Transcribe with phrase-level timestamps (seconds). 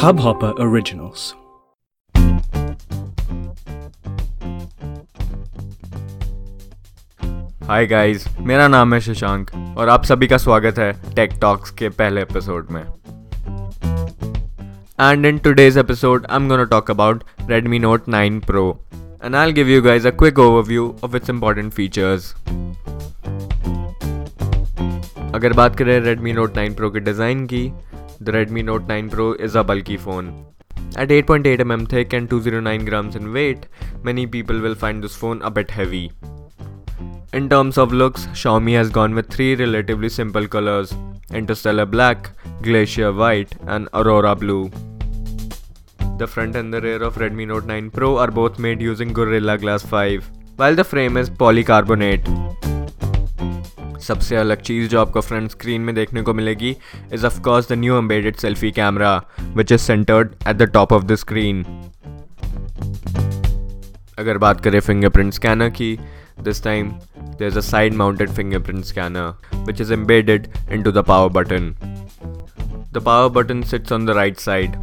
[0.00, 1.22] Hubhopper Originals.
[7.66, 11.88] Hi guys मेरा नाम है शशांक और आप सभी का स्वागत है टेक टॉक्स के
[11.88, 12.82] पहले एपिसोड में
[15.00, 18.64] and in today's episode I am gonna talk about Redmi Note 9 Pro
[19.24, 22.34] and I give you guys a quick overview of its important features
[25.34, 27.72] अगर बात करें Redmi नोट 9 Pro के डिज़ाइन की
[28.20, 30.44] the Redmi Note 9 Pro is a bulky phone.
[30.96, 33.66] At 8.8 mm thick and 209 grams in weight,
[34.02, 36.10] many people will find this phone a bit heavy.
[37.32, 40.94] In terms of looks, Xiaomi has gone with three relatively simple colors
[41.32, 42.30] Interstellar Black,
[42.62, 44.70] Glacier White, and Aurora Blue.
[46.16, 49.58] The front and the rear of Redmi Note 9 Pro are both made using Gorilla
[49.58, 52.26] Glass 5, while the frame is polycarbonate.
[54.00, 56.76] सबसे अलग चीज़ जो आपको front screen में देखने को मिलेगी
[57.12, 59.16] is of course the new embedded selfie camera
[59.56, 61.64] which is centred at the top of the screen
[64.18, 65.96] अगर बात करें फिंगरप्रिंट स्कैनर की
[66.42, 71.04] this time there is a side mounted fingerprint scanner which is embedded in to the
[71.08, 71.74] power button
[72.92, 74.76] the power button sits on the right side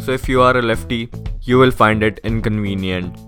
[0.00, 1.08] so if you are a lefty
[1.48, 3.26] you will find it inconvenient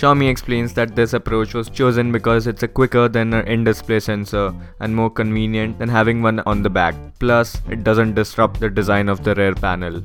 [0.00, 4.54] Xiaomi explains that this approach was chosen because it's a quicker than an in-display sensor
[4.80, 6.94] and more convenient than having one on the back.
[7.18, 10.02] Plus, it doesn't disrupt the design of the rear panel.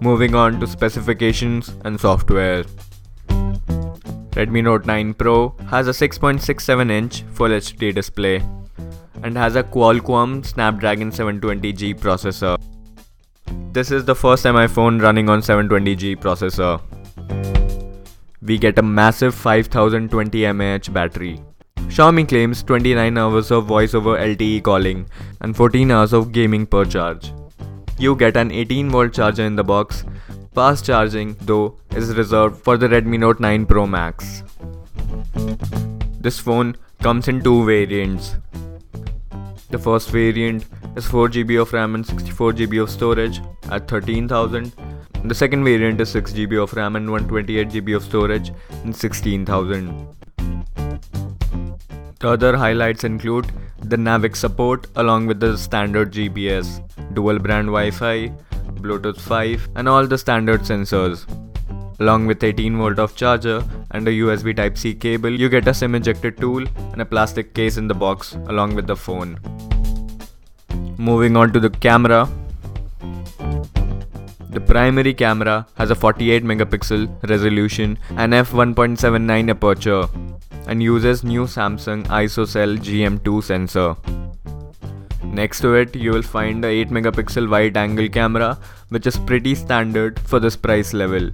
[0.00, 2.64] Moving on to specifications and software.
[4.38, 8.42] Redmi Note 9 Pro has a 6.67 inch Full HD display
[9.22, 12.56] and has a Qualcomm Snapdragon 720G processor.
[13.72, 16.80] This is the first time iPhone running on 720G processor.
[18.40, 21.40] We get a massive 5020 mAh battery.
[21.88, 25.06] Xiaomi claims 29 hours of voice over LTE calling
[25.40, 27.32] and 14 hours of gaming per charge.
[27.98, 30.04] You get an 18 volt charger in the box.
[30.54, 34.42] Fast charging, though, is reserved for the Redmi Note 9 Pro Max.
[36.20, 38.36] This phone comes in two variants.
[39.70, 40.64] The first variant
[40.96, 43.40] is 4GB of RAM and 64GB of storage
[43.70, 44.72] at 13000.
[45.24, 48.52] The second variant is 6GB of RAM and 128GB of storage
[48.84, 50.06] in 16000.
[52.20, 53.50] The other highlights include
[53.80, 56.82] the Navic support along with the standard GPS,
[57.14, 58.32] dual band Wi-Fi,
[58.80, 61.26] Bluetooth 5 and all the standard sensors.
[62.00, 63.62] Along with 18 volt of charger
[63.92, 67.54] and a USB type C cable, you get a SIM ejector tool and a plastic
[67.54, 69.38] case in the box along with the phone.
[70.98, 72.28] Moving on to the camera.
[74.50, 80.06] The primary camera has a 48 megapixel resolution and f1.79 aperture
[80.68, 83.96] and uses new Samsung ISOCELL GM2 sensor.
[85.24, 88.56] Next to it, you will find a 8 megapixel wide angle camera,
[88.90, 91.30] which is pretty standard for this price level.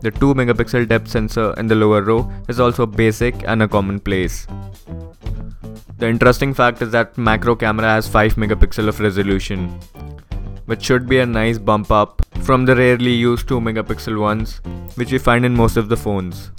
[0.00, 4.46] The 2 megapixel depth sensor in the lower row is also basic and a commonplace.
[5.98, 9.68] The interesting fact is that macro camera has 5 megapixel of resolution,
[10.66, 14.60] which should be a nice bump up from the rarely used 2 megapixel ones,
[14.94, 16.52] which we find in most of the phones.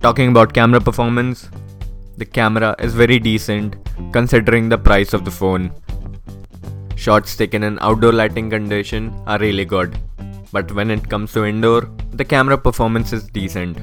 [0.00, 1.48] Talking about camera performance,
[2.16, 3.76] the camera is very decent
[4.12, 5.70] considering the price of the phone.
[6.96, 9.96] Shots taken in outdoor lighting condition are really good,
[10.50, 13.78] but when it comes to indoor, the camera performance is decent.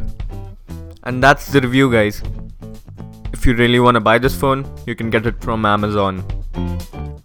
[1.04, 2.22] And that's the review, guys.
[3.46, 6.24] You really want to buy this phone, you can get it from Amazon.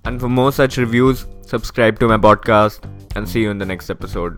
[0.04, 2.84] And for more such reviews, subscribe to my podcast
[3.16, 4.36] and see you in the next episode.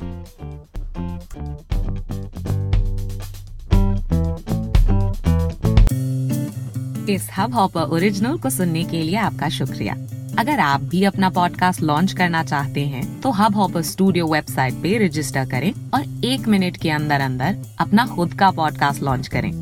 [7.11, 9.95] इस hub hopper original को सुनने के लिए आपका शुक्रिया
[10.39, 14.97] अगर आप भी अपना पॉडकास्ट लॉन्च करना चाहते हैं तो हब हॉपर स्टूडियो वेबसाइट पे
[15.07, 19.62] रजिस्टर करें और एक मिनट के अंदर अंदर अपना खुद का पॉडकास्ट लॉन्च करें